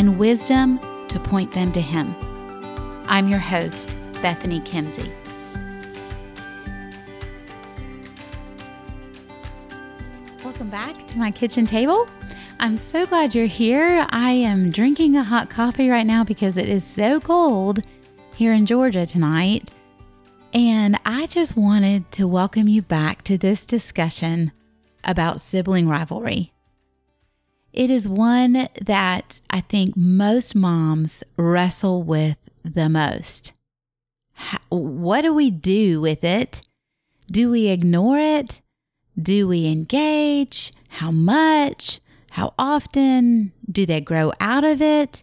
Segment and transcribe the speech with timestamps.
[0.00, 2.14] and wisdom to point them to Him.
[3.06, 5.12] I'm your host, Bethany Kimsey.
[10.42, 12.08] Welcome back to my kitchen table.
[12.60, 14.06] I'm so glad you're here.
[14.08, 17.82] I am drinking a hot coffee right now because it is so cold
[18.36, 19.70] here in Georgia tonight.
[20.54, 24.52] And I just wanted to welcome you back to this discussion
[25.04, 26.54] about sibling rivalry.
[27.72, 33.52] It is one that I think most moms wrestle with the most.
[34.32, 36.62] How, what do we do with it?
[37.30, 38.60] Do we ignore it?
[39.20, 40.72] Do we engage?
[40.88, 42.00] How much?
[42.32, 43.52] How often?
[43.70, 45.22] Do they grow out of it?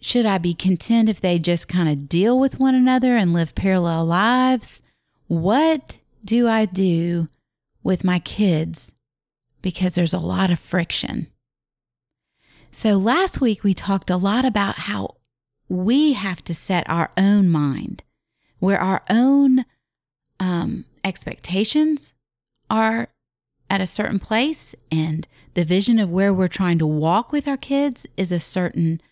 [0.00, 3.54] Should I be content if they just kind of deal with one another and live
[3.54, 4.82] parallel lives?
[5.26, 7.28] What do I do
[7.82, 8.92] with my kids?
[9.60, 11.28] Because there's a lot of friction.
[12.74, 15.16] So last week we talked a lot about how
[15.68, 18.02] we have to set our own mind,
[18.60, 19.66] where our own
[20.40, 22.14] um, expectations
[22.70, 23.08] are
[23.68, 27.58] at a certain place, and the vision of where we're trying to walk with our
[27.58, 29.02] kids is a certain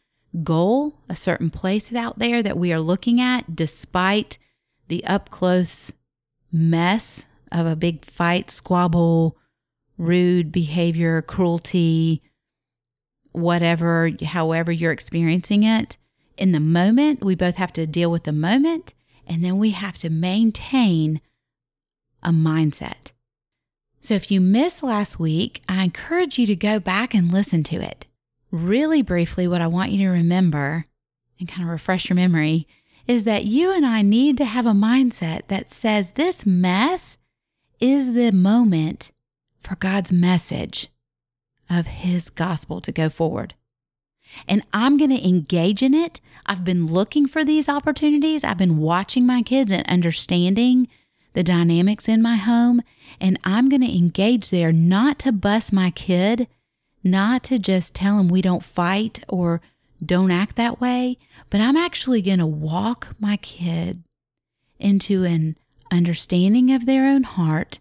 [0.43, 4.39] goal, a certain place out there that we are looking at, despite
[4.89, 5.93] the up close
[6.51, 9.37] mess of a big fight, squabble,
[9.99, 12.23] rude behavior, cruelty,
[13.33, 15.97] whatever, however you're experiencing it.
[16.37, 18.95] In the moment, we both have to deal with the moment,
[19.27, 21.21] and then we have to maintain
[22.23, 23.13] a mindset.
[24.01, 27.77] So if you missed last week, I encourage you to go back and listen to
[27.77, 28.07] it.
[28.51, 30.87] Really briefly, what I want you to remember
[31.39, 32.67] and kind of refresh your memory
[33.07, 37.17] is that you and I need to have a mindset that says this mess
[37.79, 39.11] is the moment
[39.59, 40.89] for God's message
[41.71, 43.55] of His gospel to go forward.
[44.47, 46.21] And I'm going to engage in it.
[46.47, 48.45] I've been looking for these opportunities.
[48.45, 50.89] I've been watching my kids and understanding
[51.33, 52.83] the dynamics in my home.
[53.21, 56.49] And I'm going to engage there not to bust my kid,
[57.03, 59.61] not to just tell him we don't fight or
[60.05, 61.19] don't act that way,
[61.51, 64.03] but I'm actually going to walk my kid
[64.79, 65.57] into an
[65.93, 67.81] understanding of their own heart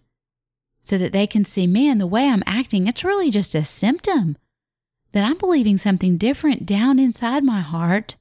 [0.82, 4.36] so that they can see, man, the way I'm acting, it's really just a symptom
[5.12, 8.16] that I'm believing something different down inside my heart.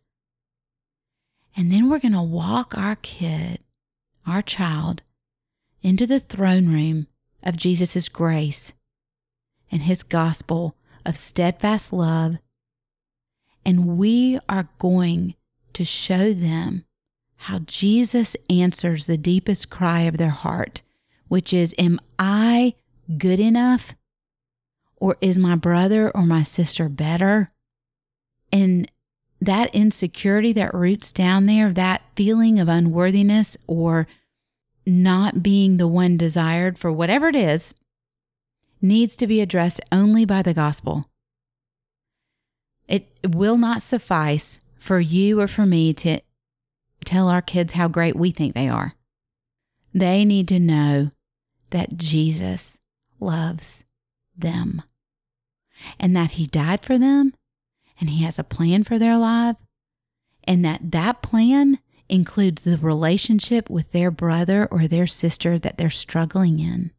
[1.56, 3.60] And then we're going to walk our kid,
[4.26, 5.02] our child,
[5.82, 7.08] into the throne room
[7.44, 8.74] of Jesus' grace
[9.72, 12.38] and his gospel of steadfast love.
[13.66, 15.36] And we are going
[15.74, 16.86] to show them
[17.44, 20.82] how Jesus answers the deepest cry of their heart
[21.30, 22.76] which is, Am I
[23.18, 23.96] good enough?
[24.98, 27.52] Or is my brother or my sister better?
[28.52, 28.92] And
[29.40, 34.08] that insecurity that roots down there, that feeling of unworthiness or
[34.86, 37.74] not being the one desired for whatever it is,
[38.82, 41.06] needs to be addressed only by the gospel.
[42.88, 46.20] It will not suffice for you or for me to
[47.06, 48.94] tell our kids how great we think they are.
[49.94, 51.12] They need to know
[51.72, 52.78] that Jesus
[53.20, 53.84] loves
[54.38, 54.82] them
[56.00, 57.34] and that he died for them
[58.00, 59.58] and he has a plan for their life
[60.46, 65.90] and that that plan includes the relationship with their brother or their sister that they're
[65.90, 66.92] struggling in.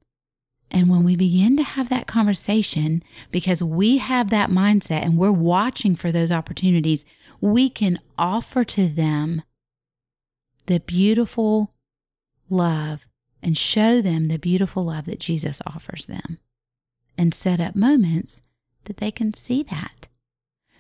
[0.71, 5.33] And when we begin to have that conversation, because we have that mindset and we're
[5.33, 7.05] watching for those opportunities,
[7.41, 9.43] we can offer to them
[10.67, 11.75] the beautiful
[12.49, 13.05] love
[13.43, 16.39] and show them the beautiful love that Jesus offers them
[17.17, 18.43] and set up moments
[18.85, 20.07] that they can see that.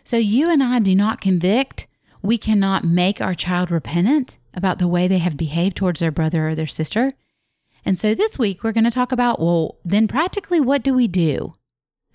[0.04, 1.86] So you and I do not convict.
[2.22, 6.48] We cannot make our child repentant about the way they have behaved towards their brother
[6.48, 7.10] or their sister.
[7.84, 11.08] And so this week we're going to talk about well, then practically what do we
[11.08, 11.54] do?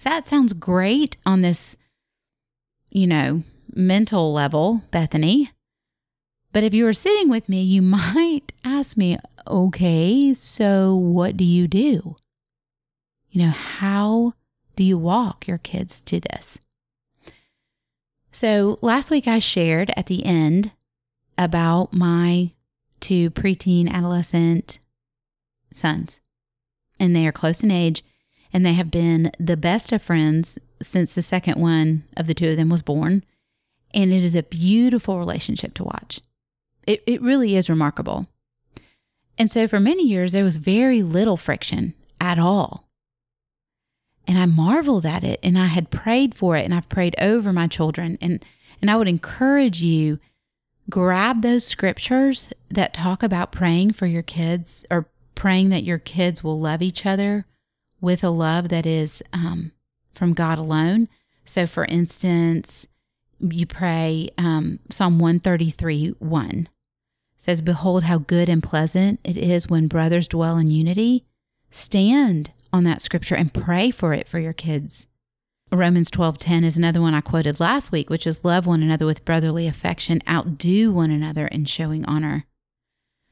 [0.03, 1.77] That sounds great on this,
[2.89, 3.43] you know,
[3.73, 5.51] mental level, Bethany.
[6.51, 11.43] But if you were sitting with me, you might ask me, okay, so what do
[11.43, 12.15] you do?
[13.29, 14.33] You know, how
[14.75, 16.57] do you walk your kids to this?
[18.31, 20.71] So last week I shared at the end
[21.37, 22.51] about my
[22.99, 24.79] two preteen adolescent
[25.73, 26.19] sons,
[26.99, 28.03] and they are close in age,
[28.51, 32.49] and they have been the best of friends since the second one of the two
[32.49, 33.23] of them was born.
[33.93, 36.19] And it is a beautiful relationship to watch.
[36.85, 38.27] It, it really is remarkable.
[39.37, 42.87] And so for many years, there was very little friction at all.
[44.27, 47.53] And I marveled at it and I had prayed for it and I've prayed over
[47.53, 48.17] my children.
[48.21, 48.43] And,
[48.81, 50.19] and I would encourage you
[50.89, 56.43] grab those scriptures that talk about praying for your kids or praying that your kids
[56.43, 57.45] will love each other
[58.01, 59.71] with a love that is um,
[60.13, 61.07] from God alone.
[61.43, 62.87] So, for instance,
[63.39, 66.69] you pray um, Psalm 133 1
[67.45, 71.25] says, Behold, how good and pleasant it is when brothers dwell in unity.
[71.69, 75.05] Stand on that scripture and pray for it for your kids.
[75.71, 79.25] Romans 12:10 is another one I quoted last week, which is love one another with
[79.25, 82.45] brotherly affection, outdo one another in showing honor.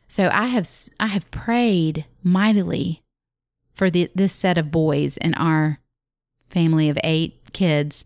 [0.07, 0.69] So I have
[0.99, 3.01] I have prayed mightily
[3.73, 5.79] for the, this set of boys in our
[6.51, 8.05] family of 8 kids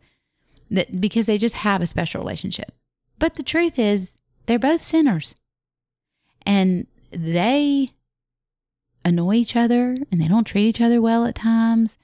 [0.71, 2.71] that because they just have a special relationship.
[3.19, 4.15] But the truth is
[4.45, 5.36] they're both sinners.
[6.47, 7.89] And they
[9.03, 11.97] annoy each other and they don't treat each other well at times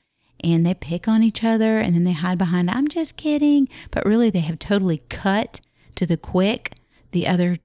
[0.43, 3.69] and they pick on each other and then they hide behind, I'm just kidding.
[3.89, 5.61] But really, they have totally cut
[5.95, 6.73] to the quick
[7.11, 7.59] the other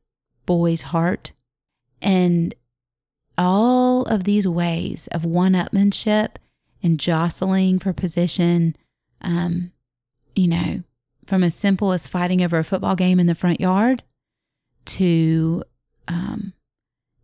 [0.46, 1.32] boy's heart.
[2.00, 2.54] And
[3.36, 6.36] all of these ways of one upmanship
[6.81, 8.76] and jostling for position,
[9.20, 9.72] um,
[10.36, 10.84] you know,
[11.26, 14.04] from as simple as fighting over a football game in the front yard
[14.84, 15.64] to
[16.06, 16.52] um,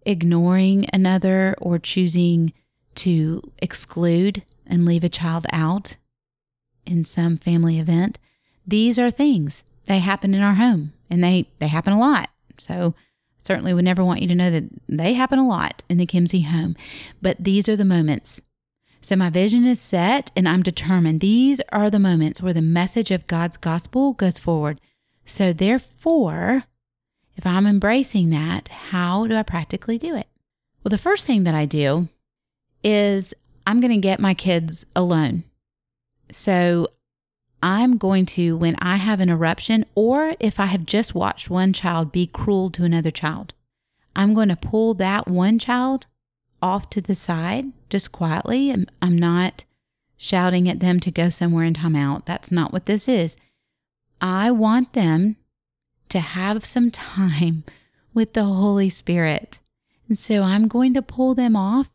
[0.05, 2.53] ignoring another or choosing
[2.97, 5.97] to exclude and leave a child out
[6.87, 8.19] in some family event.
[8.67, 12.31] These are things they happen in our home and they, they happen a lot.
[12.59, 12.95] So
[13.45, 16.47] certainly would never want you to know that they happen a lot in the Kimsey
[16.47, 16.77] home.
[17.21, 18.41] But these are the moments.
[19.01, 21.21] So my vision is set and I'm determined.
[21.21, 24.81] These are the moments where the message of God's gospel goes forward.
[25.27, 26.65] So therefore,
[27.37, 30.29] if I'm embracing that, how do I practically do it?
[30.83, 32.09] Well, the first thing that I do
[32.83, 33.35] is
[33.67, 35.45] I'm going to get my kids alone.
[36.31, 36.89] So
[37.63, 41.73] I'm going to, when I have an eruption, or if I have just watched one
[41.73, 43.55] child be cruel to another child,
[44.15, 46.07] I'm going to pull that one child
[46.61, 48.71] off to the side just quietly.
[48.71, 49.65] I'm, not
[50.17, 52.27] shouting at them to go somewhere and time out.
[52.27, 53.37] That's not what this is.
[54.21, 55.37] I want them
[56.15, 57.65] to have some time
[58.13, 59.61] with the Holy Spirit.
[60.09, 61.91] And so I'm going to pull them off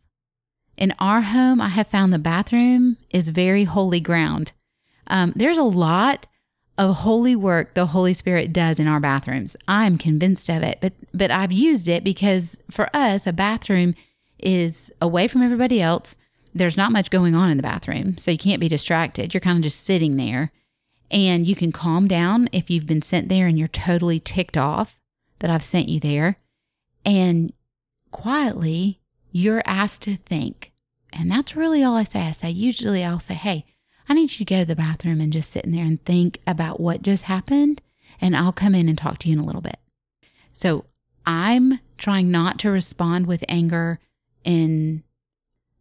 [0.80, 4.54] in our home, I have found the bathroom is very holy ground.
[5.07, 6.25] Um, there's a lot
[6.77, 9.57] of holy work the Holy Spirit does in our bathrooms.
[9.68, 13.94] I'm convinced of it, but but I've used it because for us, a bathroom
[14.39, 16.15] is away from everybody else.
[16.56, 19.33] There's not much going on in the bathroom, so you can't be distracted.
[19.33, 20.50] You're kind of just sitting there,
[21.11, 25.00] and you can calm down if you've been sent there and you're totally ticked off
[25.39, 26.38] that I've sent you there,
[27.06, 27.53] and
[28.11, 29.00] quietly
[29.31, 30.71] you're asked to think.
[31.13, 32.21] And that's really all I say.
[32.21, 33.65] I say, usually I'll say, hey,
[34.07, 36.39] I need you to go to the bathroom and just sit in there and think
[36.45, 37.81] about what just happened.
[38.19, 39.77] And I'll come in and talk to you in a little bit.
[40.53, 40.86] So
[41.25, 44.00] I'm trying not to respond with anger
[44.43, 45.03] and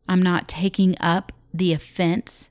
[0.08, 2.48] I'm not taking up the offense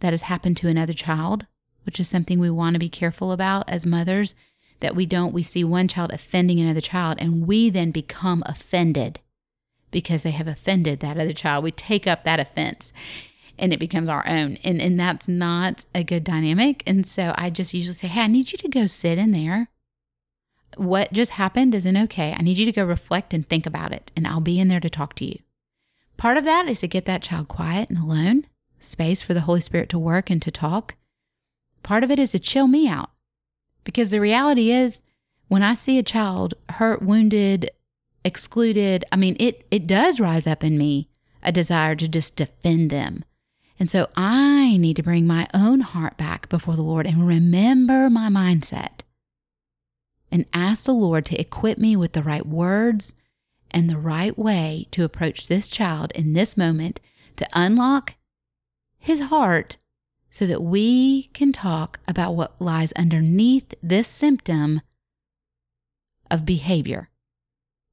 [0.00, 1.46] that has happened to another child,
[1.90, 4.36] which is something we want to be careful about as mothers
[4.78, 9.18] that we don't, we see one child offending another child and we then become offended
[9.90, 11.64] because they have offended that other child.
[11.64, 12.92] We take up that offense
[13.58, 14.56] and it becomes our own.
[14.62, 16.84] And, and that's not a good dynamic.
[16.86, 19.68] And so I just usually say, Hey, I need you to go sit in there.
[20.76, 22.36] What just happened isn't okay.
[22.38, 24.78] I need you to go reflect and think about it, and I'll be in there
[24.78, 25.40] to talk to you.
[26.16, 28.46] Part of that is to get that child quiet and alone,
[28.78, 30.94] space for the Holy Spirit to work and to talk.
[31.82, 33.10] Part of it is to chill me out.
[33.84, 35.02] Because the reality is,
[35.48, 37.70] when I see a child hurt, wounded,
[38.24, 41.08] excluded, I mean, it, it does rise up in me
[41.42, 43.24] a desire to just defend them.
[43.78, 48.10] And so I need to bring my own heart back before the Lord and remember
[48.10, 49.00] my mindset
[50.30, 53.14] and ask the Lord to equip me with the right words
[53.70, 57.00] and the right way to approach this child in this moment
[57.36, 58.14] to unlock
[58.98, 59.78] his heart
[60.30, 64.80] so that we can talk about what lies underneath this symptom
[66.30, 67.10] of behavior.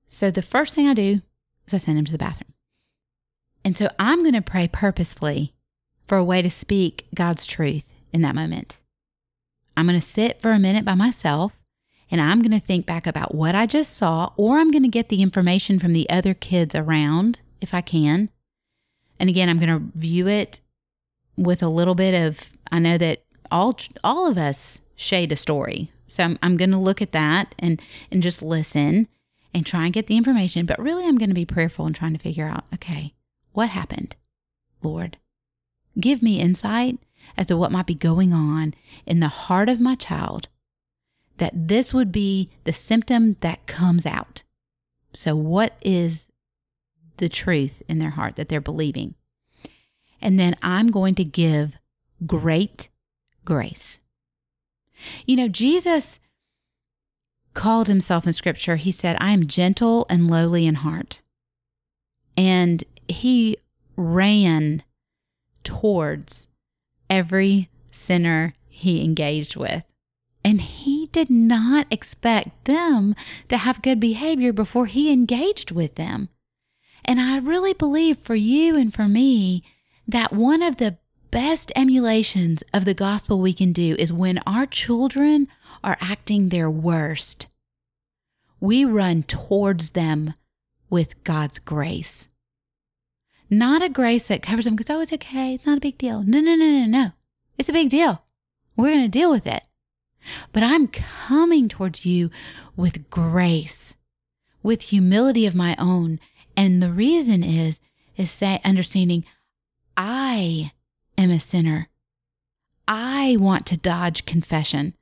[0.05, 1.21] So the first thing I do
[1.65, 2.53] is I send him to the bathroom.
[3.65, 5.53] And so I'm going to pray purposefully
[6.07, 8.77] for a way to speak God's truth in that moment.
[9.75, 11.59] I'm going to sit for a minute by myself
[12.09, 14.89] and I'm going to think back about what I just saw, or I'm going to
[14.89, 18.29] get the information from the other kids around if I can.
[19.19, 20.61] And again, I'm going to view it
[21.37, 25.91] with a little bit of, I know that all, all of us shade a story.
[26.07, 29.07] So I'm, I'm going to look at that and, and just listen
[29.53, 30.65] and try and get the information.
[30.65, 33.13] But really, I'm going to be prayerful and trying to figure out, okay,
[33.53, 34.15] what happened,
[34.81, 35.17] Lord?
[35.99, 36.99] Give me insight
[37.37, 38.73] as to what might be going on
[39.05, 40.47] in the heart of my child
[41.37, 44.43] that this would be the symptom that comes out.
[45.13, 46.27] So, what is
[47.17, 49.15] the truth in their heart that they're believing?
[50.21, 51.77] And then I'm going to give
[52.25, 52.89] great
[53.45, 53.99] grace.
[55.25, 56.19] You know, Jesus
[57.53, 61.21] called himself in scripture, he said, I am gentle and lowly in heart.
[62.35, 63.57] And he
[63.95, 64.83] ran
[65.63, 66.47] towards
[67.09, 69.83] every sinner he engaged with.
[70.43, 73.15] And he did not expect them
[73.49, 76.29] to have good behavior before he engaged with them.
[77.03, 79.63] And I really believe for you and for me
[80.07, 80.97] that one of the
[81.31, 85.47] best emulations of the gospel we can do is when our children
[85.83, 87.47] are acting their worst,
[88.59, 90.33] we run towards them
[90.89, 92.27] with God's grace.
[93.49, 95.53] Not a grace that covers them because, oh, it's okay.
[95.53, 96.23] It's not a big deal.
[96.23, 97.11] No, no, no, no, no.
[97.57, 98.23] It's a big deal.
[98.75, 99.63] We're going to deal with it.
[100.51, 102.29] But I'm coming towards you
[102.75, 103.95] with grace,
[104.61, 106.19] with humility of my own.
[106.57, 107.79] And the reason is,
[108.17, 109.23] is say, understanding
[109.97, 110.71] I
[111.17, 111.89] am a sinner.
[112.87, 114.93] I want to dodge confession.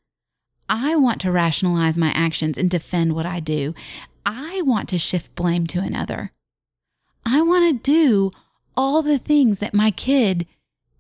[0.70, 3.76] I want to rationalize my actions and defend what I do.
[4.26, 6.32] I want to shift blame to another.
[7.26, 8.32] I want to do
[8.78, 10.48] all the things that my kid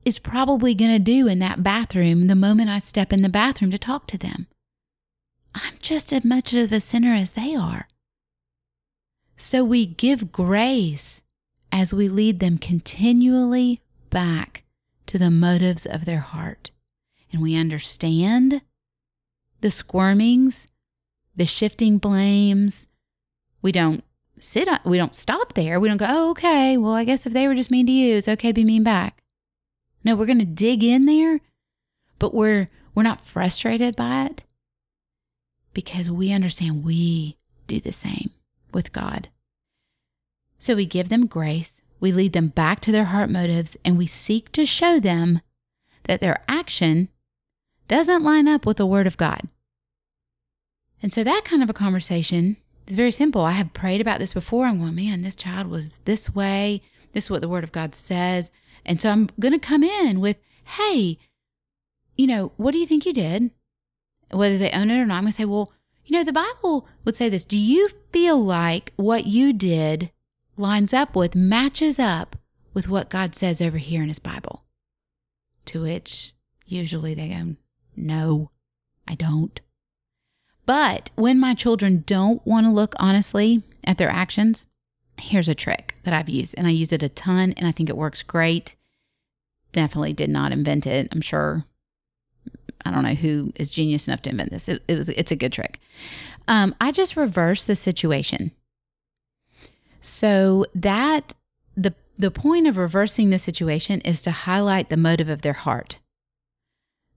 [0.03, 3.71] is probably going to do in that bathroom the moment I step in the bathroom
[3.71, 4.47] to talk to them.
[5.55, 7.87] I'm just as much of a sinner as they are.
[9.37, 11.21] So we give grace
[11.71, 13.81] as we lead them continually
[14.15, 14.63] back
[15.07, 16.71] to the motives of their heart.
[17.33, 18.61] And we understand
[19.59, 20.67] the squirmings,
[21.35, 22.87] the shifting blames.
[23.61, 24.05] We don't
[24.39, 25.81] sit on, we don't stop there.
[25.81, 28.15] We don't go, oh, okay, well, I guess if they were just mean to you,
[28.15, 29.21] it's okay to be mean back.
[30.05, 31.41] No, we're going to dig in there,
[32.17, 34.43] but we're we're not frustrated by it
[35.73, 37.35] because we understand we
[37.67, 38.29] do the same
[38.71, 39.27] with God.
[40.57, 44.07] So we give them grace, we lead them back to their heart motives, and we
[44.07, 45.41] seek to show them
[46.03, 47.09] that their action
[47.87, 49.41] doesn't line up with the Word of God.
[51.01, 53.41] And so that kind of a conversation is very simple.
[53.41, 54.65] I have prayed about this before.
[54.65, 56.81] I'm going, man, this child was this way.
[57.13, 58.51] This is what the Word of God says.
[58.85, 60.37] And so I'm going to come in with,
[60.77, 61.17] hey,
[62.15, 63.51] you know, what do you think you did?
[64.31, 65.71] Whether they own it or not, I'm going to say, well,
[66.05, 70.11] you know, the Bible would say this Do you feel like what you did
[70.57, 72.35] lines up with, matches up
[72.73, 74.63] with what God says over here in His Bible?
[75.65, 76.33] To which
[76.65, 77.55] usually they go,
[77.95, 78.51] no,
[79.07, 79.59] I don't.
[80.65, 84.65] But when my children don't want to look honestly at their actions,
[85.17, 87.89] here's a trick that I've used, and I use it a ton, and I think
[87.89, 88.75] it works great.
[89.71, 91.07] Definitely did not invent it.
[91.11, 91.65] I'm sure.
[92.87, 94.67] I don't know who is genius enough to invent this.
[94.67, 95.09] It, it was.
[95.09, 95.79] It's a good trick.
[96.47, 98.51] Um, I just reverse the situation.
[100.05, 101.33] So that
[101.75, 105.97] the the point of reversing the situation is to highlight the motive of their heart.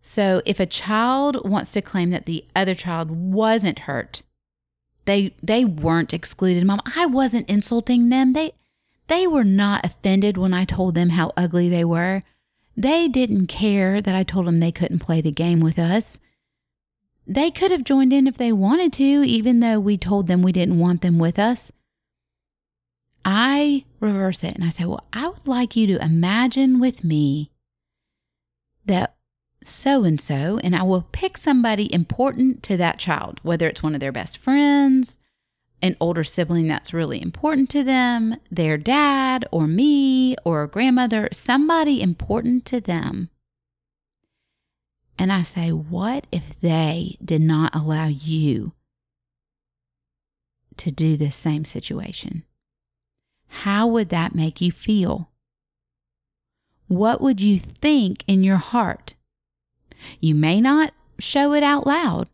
[0.01, 4.23] So if a child wants to claim that the other child wasn't hurt,
[5.05, 6.65] they they weren't excluded.
[6.65, 8.33] Mom, I wasn't insulting them.
[8.33, 8.53] They
[9.09, 12.23] they were not offended when I told them how ugly they were.
[12.75, 16.19] They didn't care that I told them they couldn't play the game with us.
[17.27, 20.53] They could have joined in if they wanted to, even though we told them we
[20.53, 21.71] didn't want them with us.
[23.25, 27.51] I reverse it and I say, Well, I would like you to imagine with me
[28.87, 29.17] that
[29.63, 33.95] so and so, and I will pick somebody important to that child, whether it's one
[33.95, 35.19] of their best friends,
[35.83, 41.29] an older sibling that's really important to them, their dad, or me, or a grandmother,
[41.33, 43.31] somebody important to them.
[45.19, 48.73] And I say, What if they did not allow you
[50.77, 52.45] to do this same situation?
[53.49, 55.31] How would that make you feel?
[56.87, 59.15] What would you think in your heart?
[60.21, 62.29] You may not show it out loud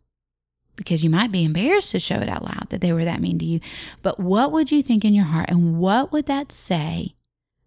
[0.75, 3.39] because you might be embarrassed to show it out loud that they were that mean
[3.39, 3.59] to you.
[4.01, 5.49] But what would you think in your heart?
[5.49, 7.15] And what would that say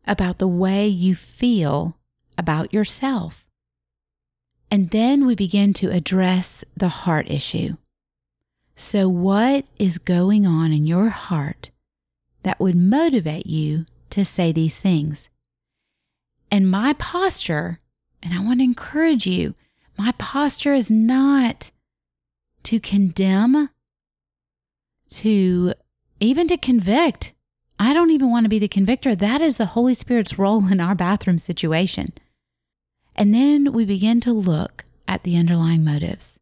[0.06, 1.96] about the way you feel
[2.36, 3.44] about yourself?
[4.70, 7.76] And then we begin to address the heart issue.
[8.76, 11.70] So, what is going on in your heart
[12.48, 15.28] that would motivate you to say these things?
[16.50, 17.78] And my posture,
[18.22, 19.54] and I want to encourage you,
[19.98, 21.70] my posture is not
[22.62, 23.68] to condemn,
[25.10, 25.74] to
[26.20, 27.34] even to convict.
[27.78, 29.14] I don't even want to be the convictor.
[29.14, 32.14] That is the Holy Spirit's role in our bathroom situation.
[33.14, 36.38] And then we begin to look at the underlying motives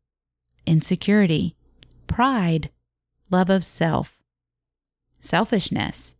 [0.67, 1.57] insecurity,
[2.07, 2.71] pride,
[3.29, 4.16] love of self,
[5.27, 6.15] selfishness.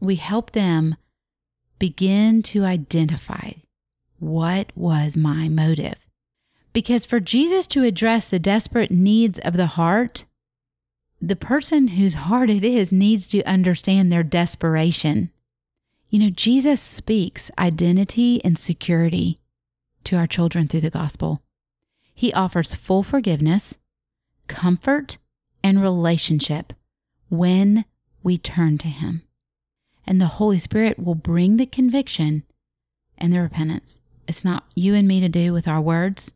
[0.00, 0.96] We help them
[1.78, 3.52] begin to identify
[4.18, 6.06] what was my motive.
[6.72, 10.24] Because for Jesus to address the desperate needs of the heart,
[11.20, 15.30] the person whose heart it is needs to understand their desperation.
[16.08, 19.38] You know, Jesus speaks identity and security
[20.04, 21.42] to our children through the gospel.
[22.14, 23.74] He offers full forgiveness,
[24.46, 25.18] comfort,
[25.62, 26.72] and relationship
[27.28, 27.84] when
[28.22, 29.22] we turn to Him.
[30.06, 32.44] And the Holy Spirit will bring the conviction
[33.18, 34.00] and the repentance.
[34.26, 36.30] It's not you and me to do with our words.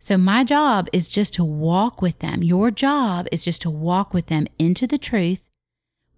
[0.00, 2.42] So, my job is just to walk with them.
[2.42, 5.48] Your job is just to walk with them into the truth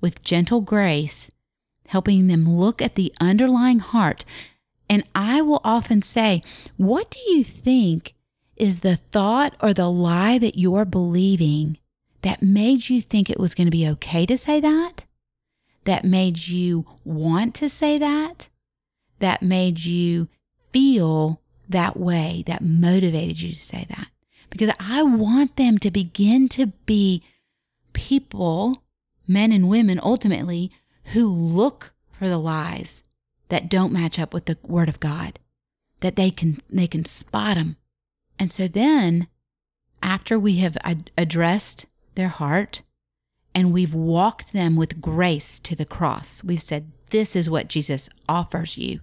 [0.00, 1.30] with gentle grace,
[1.88, 4.24] helping them look at the underlying heart.
[4.88, 6.42] And I will often say,
[6.76, 8.14] What do you think
[8.56, 11.78] is the thought or the lie that you're believing
[12.26, 15.04] that made you think it was going to be okay to say that?
[15.84, 18.48] That made you want to say that?
[19.20, 20.28] That made you
[20.72, 24.08] feel that way, that motivated you to say that?
[24.50, 27.22] Because I want them to begin to be
[27.92, 28.82] people,
[29.28, 30.72] men and women ultimately,
[31.12, 33.04] who look for the lies
[33.48, 35.38] that don't match up with the word of God,
[36.00, 37.76] that they can they can spot them
[38.38, 39.28] and so then,
[40.02, 42.82] after we have ad- addressed their heart
[43.54, 48.08] and we've walked them with grace to the cross, we've said, This is what Jesus
[48.28, 49.00] offers you.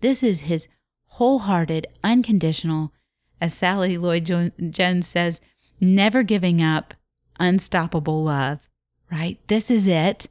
[0.00, 0.68] This is his
[1.06, 2.92] wholehearted, unconditional,
[3.40, 4.24] as Sally Lloyd
[4.70, 5.40] Jones says,
[5.80, 6.94] never giving up,
[7.40, 8.68] unstoppable love,
[9.10, 9.38] right?
[9.48, 10.26] This is it.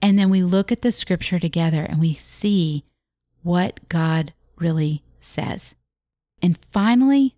[0.00, 2.84] And then we look at the scripture together and we see
[3.42, 5.74] what God really says.
[6.40, 7.36] And finally,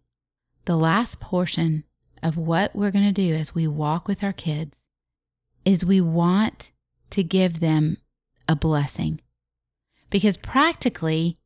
[0.64, 1.84] the last portion
[2.24, 4.78] of what we're going to do as we walk with our kids
[5.64, 6.72] is we want
[7.10, 7.98] to give them
[8.48, 9.20] a blessing.
[10.10, 11.38] Because practically,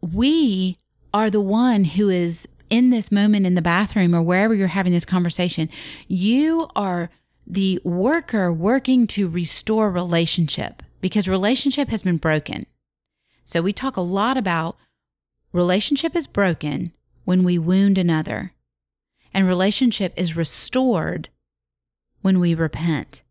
[0.00, 0.78] we
[1.12, 4.92] are the one who is in this moment in the bathroom or wherever you're having
[4.92, 5.68] this conversation.
[6.08, 7.10] You are
[7.46, 12.66] the worker working to restore relationship because relationship has been broken.
[13.44, 14.76] So we talk a lot about
[15.52, 16.92] relationship is broken
[17.24, 18.52] when we wound another,
[19.34, 21.28] and relationship is restored
[22.20, 23.22] when we repent.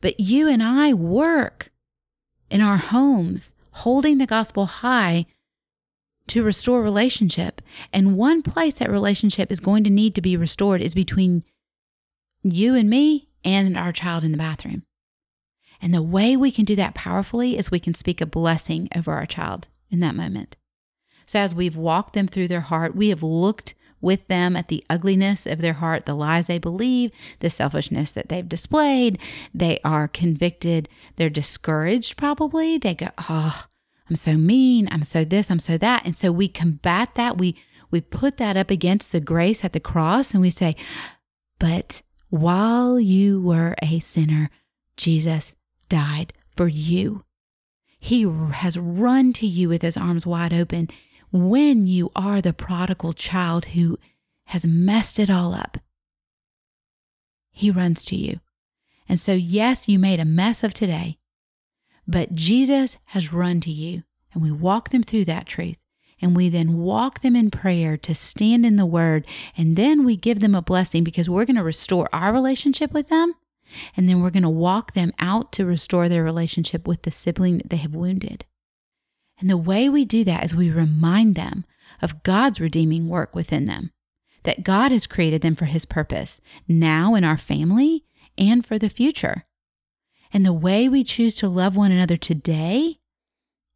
[0.00, 1.70] But you and I work
[2.50, 5.26] in our homes, holding the gospel high
[6.28, 7.62] to restore relationship.
[7.92, 11.44] And one place that relationship is going to need to be restored is between
[12.42, 14.82] you and me and our child in the bathroom.
[15.80, 19.12] And the way we can do that powerfully is we can speak a blessing over
[19.12, 20.56] our child in that moment.
[21.26, 24.84] So as we've walked them through their heart, we have looked with them at the
[24.90, 29.18] ugliness of their heart, the lies they believe, the selfishness that they've displayed.
[29.54, 30.88] They are convicted.
[31.16, 32.76] They're discouraged, probably.
[32.76, 33.64] They go, Oh,
[34.10, 34.88] I'm so mean.
[34.90, 35.50] I'm so this.
[35.50, 36.04] I'm so that.
[36.04, 37.38] And so we combat that.
[37.38, 37.56] We,
[37.90, 40.76] we put that up against the grace at the cross and we say,
[41.58, 44.50] But while you were a sinner,
[44.96, 45.54] Jesus
[45.88, 47.24] died for you.
[47.98, 50.88] He has run to you with his arms wide open
[51.32, 53.98] when you are the prodigal child who
[54.46, 55.78] has messed it all up.
[57.50, 58.40] He runs to you.
[59.08, 61.18] And so, yes, you made a mess of today,
[62.06, 64.02] but Jesus has run to you.
[64.32, 65.78] And we walk them through that truth.
[66.20, 69.26] And we then walk them in prayer to stand in the word.
[69.56, 73.08] And then we give them a blessing because we're going to restore our relationship with
[73.08, 73.34] them.
[73.96, 77.58] And then we're going to walk them out to restore their relationship with the sibling
[77.58, 78.44] that they have wounded.
[79.42, 81.64] And the way we do that is we remind them
[82.00, 83.90] of God's redeeming work within them,
[84.44, 88.04] that God has created them for His purpose, now in our family
[88.38, 89.44] and for the future.
[90.32, 93.00] And the way we choose to love one another today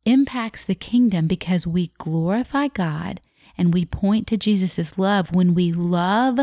[0.04, 3.20] impacts the kingdom because we glorify God
[3.58, 6.38] and we point to Jesus' love when we love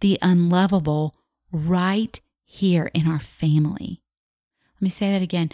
[0.00, 1.14] the unlovable
[1.52, 4.00] right here in our family.
[4.76, 5.50] Let me say that again.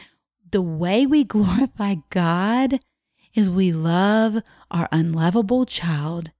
[0.48, 2.78] The way we glorify God
[3.38, 6.32] is we love our unlovable child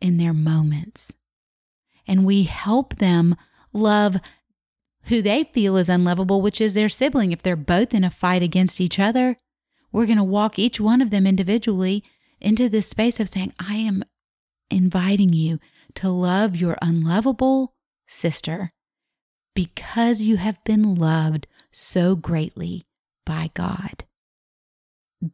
[0.00, 1.12] in their moments.
[2.06, 3.36] And we help them
[3.74, 4.16] love
[5.04, 7.30] who they feel is unlovable, which is their sibling.
[7.30, 9.36] If they're both in a fight against each other,
[9.92, 12.02] we're going to walk each one of them individually
[12.40, 14.02] into this space of saying, I am
[14.70, 15.58] inviting you
[15.96, 17.74] to love your unlovable
[18.08, 18.72] sister
[19.54, 22.86] because you have been loved so greatly
[23.26, 24.04] by God.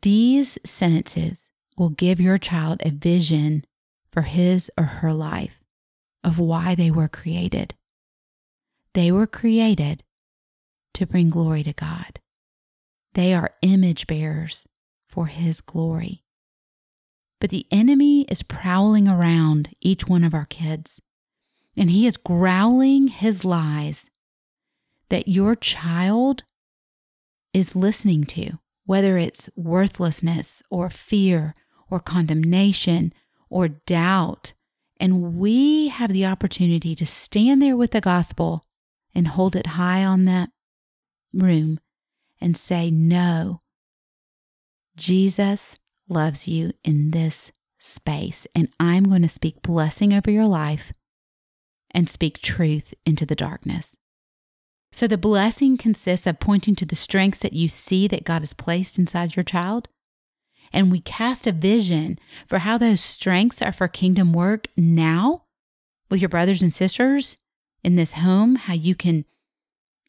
[0.02, 1.44] These sentences
[1.76, 3.64] will give your child a vision
[4.10, 5.60] for his or her life
[6.24, 7.74] of why they were created.
[8.94, 10.02] They were created
[10.94, 12.18] to bring glory to God.
[13.14, 14.66] They are image bearers
[15.08, 16.24] for his glory.
[17.40, 21.00] But the enemy is prowling around each one of our kids,
[21.76, 24.08] and he is growling his lies
[25.10, 26.42] that your child
[27.52, 31.54] is listening to, whether it's worthlessness or fear
[31.90, 33.12] or condemnation
[33.50, 34.52] or doubt.
[34.98, 38.64] And we have the opportunity to stand there with the gospel
[39.14, 40.50] and hold it high on that
[41.32, 41.78] room
[42.40, 43.60] and say, No,
[44.96, 45.76] Jesus
[46.08, 50.92] loves you in this space, and I'm going to speak blessing over your life
[51.90, 53.96] and speak truth into the darkness.
[54.96, 58.54] So, the blessing consists of pointing to the strengths that you see that God has
[58.54, 59.88] placed inside your child.
[60.72, 65.42] And we cast a vision for how those strengths are for kingdom work now
[66.08, 67.36] with your brothers and sisters
[67.84, 69.26] in this home, how you can,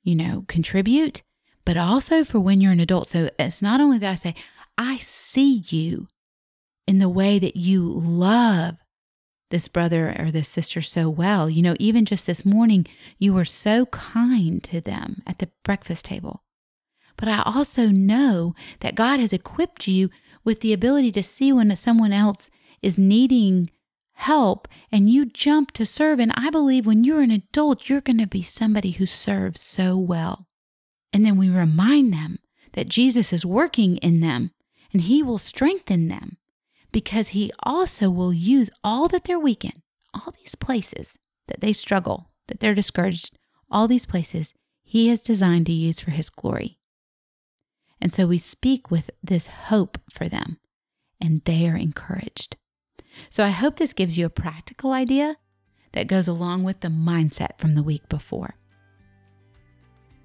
[0.03, 1.21] you know, contribute,
[1.65, 3.09] but also for when you're an adult.
[3.09, 4.35] So, it's not only that I say,
[4.77, 6.07] I see you
[6.87, 8.77] in the way that you love
[9.49, 11.49] this brother or this sister so well.
[11.49, 12.85] You know, even just this morning,
[13.17, 16.43] you were so kind to them at the breakfast table.
[17.17, 20.09] But I also know that God has equipped you
[20.43, 22.49] with the ability to see when someone else
[22.81, 23.69] is needing
[24.13, 26.19] help and you jump to serve.
[26.19, 29.97] And I believe when you're an adult, you're going to be somebody who serves so
[29.97, 30.47] well.
[31.11, 32.39] And then we remind them
[32.73, 34.51] that Jesus is working in them
[34.93, 36.37] and he will strengthen them
[36.97, 39.83] because he also will use all that they're weak in,
[40.15, 41.15] all these places
[41.47, 43.37] that they struggle, that they're discouraged,
[43.69, 46.79] all these places he has designed to use for his glory.
[48.01, 50.57] And so we speak with this hope for them,
[51.21, 52.57] and they are encouraged.
[53.29, 55.37] So I hope this gives you a practical idea
[55.91, 58.55] that goes along with the mindset from the week before.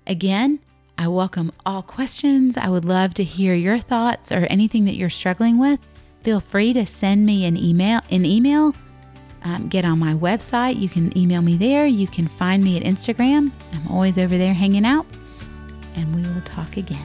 [0.06, 0.58] Again,
[0.96, 2.56] I welcome all questions.
[2.56, 5.78] I would love to hear your thoughts or anything that you're struggling with.
[6.22, 8.00] Feel free to send me an email.
[8.10, 8.74] An email.
[9.44, 10.78] Um, get on my website.
[10.78, 11.84] You can email me there.
[11.84, 13.50] You can find me at Instagram.
[13.72, 15.04] I'm always over there hanging out.
[15.96, 17.04] And we will talk again.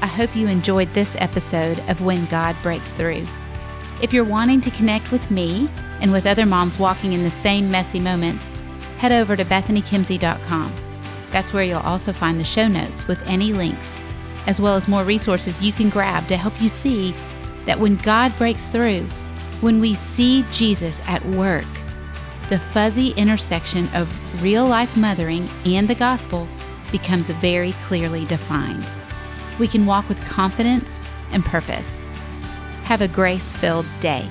[0.00, 3.26] I hope you enjoyed this episode of When God Breaks Through.
[4.00, 5.68] If you're wanting to connect with me
[6.00, 8.48] and with other moms walking in the same messy moments,
[8.98, 10.83] head over to bethanykimsey.com.
[11.34, 13.98] That's where you'll also find the show notes with any links,
[14.46, 17.12] as well as more resources you can grab to help you see
[17.64, 19.02] that when God breaks through,
[19.60, 21.66] when we see Jesus at work,
[22.50, 24.08] the fuzzy intersection of
[24.44, 26.46] real life mothering and the gospel
[26.92, 28.86] becomes very clearly defined.
[29.58, 31.00] We can walk with confidence
[31.32, 31.98] and purpose.
[32.84, 34.30] Have a grace filled day.